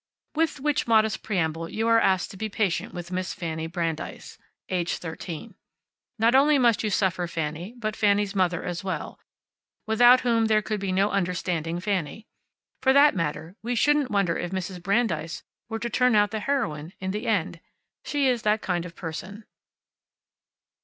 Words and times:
With 0.33 0.59
which 0.59 0.87
modest 0.87 1.21
preamble 1.21 1.69
you 1.69 1.87
are 1.87 1.99
asked 1.99 2.31
to 2.31 2.35
be 2.37 2.49
patient 2.49 2.91
with 2.91 3.11
Miss 3.11 3.35
Fanny 3.35 3.67
Brandeis, 3.67 4.39
aged 4.67 4.99
thirteen. 4.99 5.53
Not 6.17 6.33
only 6.33 6.57
must 6.57 6.81
you 6.83 6.89
suffer 6.89 7.27
Fanny, 7.27 7.75
but 7.77 7.95
Fanny's 7.95 8.33
mother 8.33 8.63
as 8.63 8.83
well, 8.83 9.19
without 9.85 10.21
whom 10.21 10.45
there 10.45 10.63
could 10.63 10.79
be 10.79 10.91
no 10.91 11.11
understanding 11.11 11.79
Fanny. 11.79 12.25
For 12.81 12.93
that 12.93 13.15
matter, 13.15 13.55
we 13.61 13.75
shouldn't 13.75 14.09
wonder 14.09 14.35
if 14.39 14.49
Mrs. 14.49 14.81
Brandeis 14.81 15.43
were 15.69 15.77
to 15.77 15.87
turn 15.91 16.15
out 16.15 16.31
the 16.31 16.39
heroine 16.39 16.93
in 16.99 17.11
the 17.11 17.27
end. 17.27 17.59
She 18.03 18.27
is 18.27 18.41
that 18.41 18.63
kind 18.63 18.87
of 18.87 18.95
person. 18.95 19.45